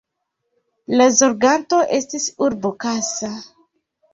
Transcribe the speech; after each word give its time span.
La 1.01 1.05
zorganto 1.17 1.81
estis 1.99 2.27
urbo 2.47 2.73
Kassa. 2.85 3.31